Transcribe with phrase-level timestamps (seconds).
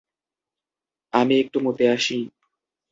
[1.13, 2.17] আমি একটু মুতে আসি।